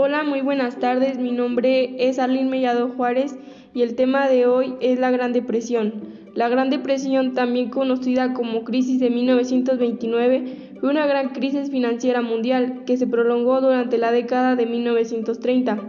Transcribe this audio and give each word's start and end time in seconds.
Hola, 0.00 0.22
muy 0.22 0.42
buenas 0.42 0.78
tardes. 0.78 1.18
Mi 1.18 1.32
nombre 1.32 2.08
es 2.08 2.20
Arlene 2.20 2.48
Mellado 2.48 2.88
Juárez 2.90 3.36
y 3.74 3.82
el 3.82 3.96
tema 3.96 4.28
de 4.28 4.46
hoy 4.46 4.76
es 4.80 5.00
la 5.00 5.10
Gran 5.10 5.32
Depresión. 5.32 5.92
La 6.34 6.48
Gran 6.48 6.70
Depresión, 6.70 7.34
también 7.34 7.68
conocida 7.70 8.32
como 8.32 8.62
crisis 8.62 9.00
de 9.00 9.10
1929, 9.10 10.76
fue 10.78 10.90
una 10.90 11.04
gran 11.08 11.30
crisis 11.30 11.72
financiera 11.72 12.22
mundial 12.22 12.84
que 12.86 12.96
se 12.96 13.08
prolongó 13.08 13.60
durante 13.60 13.98
la 13.98 14.12
década 14.12 14.54
de 14.54 14.66
1930, 14.66 15.80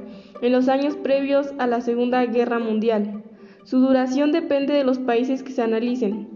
en 0.42 0.52
los 0.52 0.70
años 0.70 0.96
previos 0.96 1.54
a 1.60 1.68
la 1.68 1.82
Segunda 1.82 2.26
Guerra 2.26 2.58
Mundial. 2.58 3.22
Su 3.64 3.78
duración 3.78 4.32
depende 4.32 4.74
de 4.74 4.86
los 4.86 4.98
países 4.98 5.44
que 5.44 5.52
se 5.52 5.62
analicen, 5.62 6.30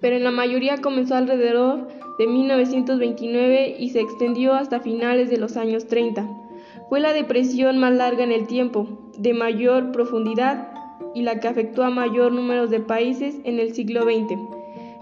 pero 0.00 0.16
en 0.16 0.24
la 0.24 0.32
mayoría 0.32 0.78
comenzó 0.78 1.14
alrededor 1.14 1.86
de 2.18 2.26
1929 2.26 3.76
y 3.78 3.90
se 3.90 4.00
extendió 4.00 4.54
hasta 4.54 4.80
finales 4.80 5.30
de 5.30 5.38
los 5.38 5.56
años 5.56 5.86
30. 5.86 6.47
Fue 6.88 7.00
la 7.00 7.12
depresión 7.12 7.78
más 7.78 7.92
larga 7.94 8.24
en 8.24 8.32
el 8.32 8.46
tiempo, 8.46 9.10
de 9.18 9.34
mayor 9.34 9.92
profundidad 9.92 10.68
y 11.14 11.22
la 11.22 11.40
que 11.40 11.48
afectó 11.48 11.82
a 11.84 11.90
mayor 11.90 12.32
número 12.32 12.66
de 12.66 12.80
países 12.80 13.36
en 13.44 13.58
el 13.58 13.74
siglo 13.74 14.02
XX. 14.02 14.38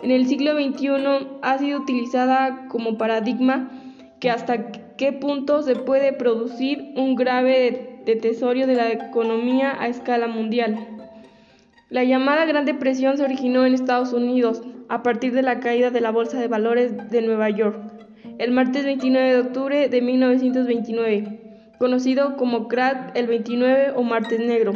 En 0.02 0.10
el 0.10 0.26
siglo 0.26 0.52
XXI 0.54 1.28
ha 1.42 1.58
sido 1.58 1.80
utilizada 1.80 2.68
como 2.68 2.98
paradigma 2.98 3.70
que 4.20 4.30
hasta 4.30 4.70
qué 4.96 5.12
punto 5.12 5.62
se 5.62 5.76
puede 5.76 6.12
producir 6.12 6.92
un 6.96 7.16
grave 7.16 8.00
detesorio 8.04 8.66
de 8.66 8.74
la 8.74 8.90
economía 8.92 9.76
a 9.78 9.88
escala 9.88 10.26
mundial. 10.26 10.78
La 11.90 12.04
llamada 12.04 12.46
Gran 12.46 12.64
Depresión 12.64 13.16
se 13.16 13.24
originó 13.24 13.64
en 13.64 13.74
Estados 13.74 14.12
Unidos, 14.12 14.62
a 14.88 15.02
partir 15.02 15.32
de 15.32 15.42
la 15.42 15.60
caída 15.60 15.90
de 15.90 16.00
la 16.00 16.10
Bolsa 16.10 16.38
de 16.38 16.48
Valores 16.48 17.10
de 17.10 17.22
Nueva 17.22 17.50
York, 17.50 17.78
el 18.38 18.52
martes 18.52 18.84
29 18.84 19.32
de 19.32 19.40
octubre 19.40 19.88
de 19.88 20.02
1929, 20.02 21.45
conocido 21.78 22.36
como 22.36 22.68
crack 22.68 23.16
el 23.16 23.26
29 23.26 23.92
o 23.96 24.02
martes 24.02 24.40
negro. 24.40 24.72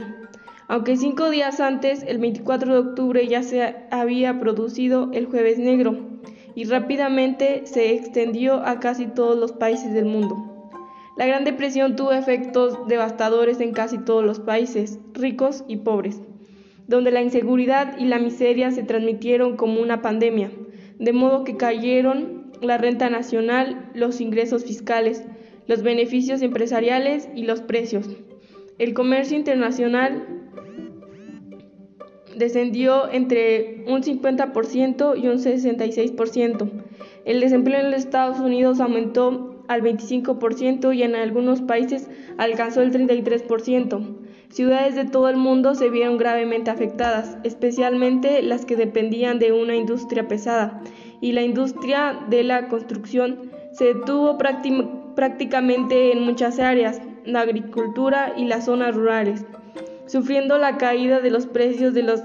Aunque 0.68 0.96
cinco 0.96 1.30
días 1.30 1.60
antes, 1.60 2.02
el 2.06 2.18
24 2.18 2.72
de 2.72 2.78
octubre, 2.90 3.26
ya 3.26 3.42
se 3.42 3.76
había 3.90 4.38
producido 4.38 5.10
el 5.12 5.26
jueves 5.26 5.58
negro 5.58 5.96
y 6.54 6.64
rápidamente 6.64 7.62
se 7.64 7.94
extendió 7.94 8.66
a 8.66 8.80
casi 8.80 9.06
todos 9.06 9.38
los 9.38 9.52
países 9.52 9.92
del 9.92 10.04
mundo. 10.04 10.70
La 11.16 11.26
Gran 11.26 11.44
Depresión 11.44 11.96
tuvo 11.96 12.12
efectos 12.12 12.78
devastadores 12.86 13.60
en 13.60 13.72
casi 13.72 13.98
todos 13.98 14.24
los 14.24 14.38
países, 14.38 14.98
ricos 15.14 15.64
y 15.68 15.78
pobres 15.78 16.20
donde 16.90 17.12
la 17.12 17.22
inseguridad 17.22 17.96
y 17.98 18.04
la 18.04 18.18
miseria 18.18 18.72
se 18.72 18.82
transmitieron 18.82 19.56
como 19.56 19.80
una 19.80 20.02
pandemia, 20.02 20.50
de 20.98 21.12
modo 21.12 21.44
que 21.44 21.56
cayeron 21.56 22.50
la 22.60 22.78
renta 22.78 23.08
nacional, 23.08 23.88
los 23.94 24.20
ingresos 24.20 24.64
fiscales, 24.64 25.22
los 25.66 25.82
beneficios 25.82 26.42
empresariales 26.42 27.28
y 27.34 27.44
los 27.44 27.60
precios. 27.60 28.08
El 28.78 28.94
comercio 28.94 29.36
internacional 29.36 30.26
descendió 32.36 33.10
entre 33.12 33.84
un 33.86 34.02
50% 34.02 35.22
y 35.22 35.28
un 35.28 35.38
66%. 35.38 36.70
El 37.24 37.40
desempleo 37.40 37.80
en 37.80 37.90
los 37.90 38.00
Estados 38.00 38.40
Unidos 38.40 38.80
aumentó 38.80 39.64
al 39.68 39.82
25% 39.82 40.96
y 40.96 41.02
en 41.02 41.14
algunos 41.14 41.60
países 41.60 42.08
alcanzó 42.38 42.82
el 42.82 42.92
33%. 42.92 44.16
Ciudades 44.48 44.96
de 44.96 45.04
todo 45.04 45.28
el 45.28 45.36
mundo 45.36 45.76
se 45.76 45.90
vieron 45.90 46.18
gravemente 46.18 46.70
afectadas, 46.70 47.38
especialmente 47.44 48.42
las 48.42 48.64
que 48.64 48.74
dependían 48.74 49.38
de 49.38 49.52
una 49.52 49.76
industria 49.76 50.26
pesada, 50.26 50.82
y 51.20 51.32
la 51.32 51.42
industria 51.42 52.18
de 52.28 52.42
la 52.42 52.66
construcción 52.66 53.52
se 53.72 53.94
detuvo 53.94 54.38
prácticamente 54.38 54.99
en 55.16 56.22
muchas 56.22 56.58
áreas, 56.58 57.00
la 57.24 57.40
agricultura 57.40 58.34
y 58.36 58.46
las 58.46 58.66
zonas 58.66 58.94
rurales, 58.94 59.44
sufriendo 60.06 60.58
la 60.58 60.78
caída 60.78 61.20
de 61.20 61.30
los 61.30 61.46
precios 61.46 61.94
de, 61.94 62.02
los, 62.02 62.22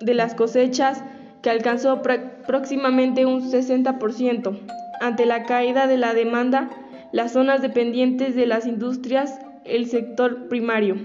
de 0.00 0.14
las 0.14 0.34
cosechas 0.34 1.02
que 1.42 1.50
alcanzó 1.50 2.02
próximamente 2.46 3.26
un 3.26 3.42
60%. 3.42 4.58
Ante 5.00 5.26
la 5.26 5.44
caída 5.44 5.86
de 5.86 5.98
la 5.98 6.14
demanda, 6.14 6.70
las 7.12 7.32
zonas 7.32 7.62
dependientes 7.62 8.34
de 8.34 8.46
las 8.46 8.66
industrias, 8.66 9.38
el 9.64 9.86
sector 9.86 10.48
primario 10.48 10.96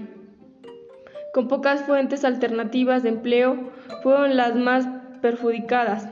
con 1.32 1.48
pocas 1.48 1.82
fuentes 1.84 2.24
alternativas 2.24 3.02
de 3.02 3.08
empleo, 3.08 3.70
fueron 4.02 4.36
las 4.36 4.54
más 4.54 4.86
perjudicadas. 5.22 6.06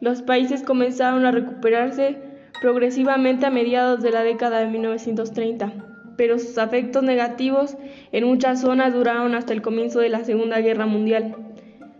Los 0.00 0.22
países 0.22 0.62
comenzaron 0.62 1.26
a 1.26 1.30
recuperarse 1.30 2.18
progresivamente 2.62 3.44
a 3.44 3.50
mediados 3.50 4.02
de 4.02 4.12
la 4.12 4.22
década 4.22 4.60
de 4.60 4.68
1930, 4.68 5.72
pero 6.16 6.38
sus 6.38 6.56
efectos 6.56 7.02
negativos 7.02 7.76
en 8.12 8.24
muchas 8.24 8.60
zonas 8.60 8.94
duraron 8.94 9.34
hasta 9.34 9.52
el 9.52 9.62
comienzo 9.62 9.98
de 9.98 10.08
la 10.08 10.22
Segunda 10.22 10.60
Guerra 10.60 10.86
Mundial. 10.86 11.34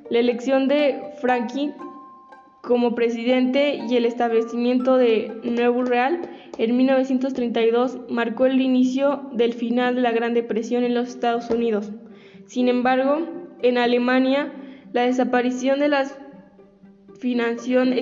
La 0.09 0.21
elección 0.21 0.69
de 0.69 1.03
Franklin 1.21 1.75
como 2.61 2.95
presidente 2.95 3.81
y 3.91 3.97
el 3.97 4.05
establecimiento 4.05 4.99
de 4.99 5.33
Nuevo 5.43 5.83
Real 5.83 6.21
en 6.59 6.77
1932 6.77 7.99
marcó 8.09 8.47
el 8.47 8.61
inicio 8.61 9.31
del 9.33 9.55
final 9.55 9.97
de 9.97 10.03
la 10.03 10.13
Gran 10.13 10.33
Depresión 10.33 10.85
en 10.85 10.95
los 10.95 11.09
Estados 11.09 11.51
Unidos. 11.51 11.91
Sin 12.47 12.69
embargo, 12.69 13.27
en 13.63 13.79
Alemania, 13.79 14.53
la 14.93 15.03
desaparición 15.03 15.81
de 15.81 15.89
la 15.89 16.05
financiación 17.23 17.95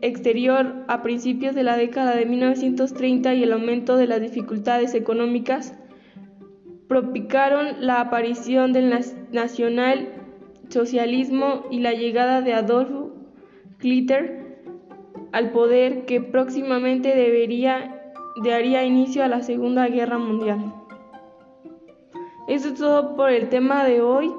exterior 0.00 0.84
a 0.86 1.02
principios 1.02 1.54
de 1.56 1.64
la 1.64 1.76
década 1.76 2.14
de 2.14 2.24
1930 2.24 3.34
y 3.34 3.42
el 3.42 3.52
aumento 3.52 3.96
de 3.96 4.06
las 4.06 4.20
dificultades 4.20 4.94
económicas 4.94 5.74
propicaron 6.86 7.84
la 7.84 8.00
aparición 8.00 8.72
del 8.72 8.94
nacional-socialismo 9.32 11.64
y 11.72 11.80
la 11.80 11.94
llegada 11.94 12.42
de 12.42 12.52
Adolf 12.52 12.90
Hitler 13.82 14.62
al 15.32 15.50
poder 15.50 16.06
que 16.06 16.20
próximamente 16.20 17.16
debería, 17.16 18.12
daría 18.44 18.84
inicio 18.84 19.24
a 19.24 19.28
la 19.28 19.42
Segunda 19.42 19.88
Guerra 19.88 20.18
Mundial. 20.18 20.72
Eso 22.46 22.68
es 22.68 22.74
todo 22.74 23.16
por 23.16 23.30
el 23.30 23.48
tema 23.48 23.82
de 23.82 24.00
hoy. 24.00 24.32